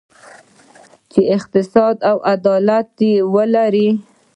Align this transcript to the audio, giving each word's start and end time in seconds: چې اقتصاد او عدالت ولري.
چې 1.11 1.21
اقتصاد 1.37 1.95
او 2.09 2.17
عدالت 2.33 2.89
ولري. 3.33 3.89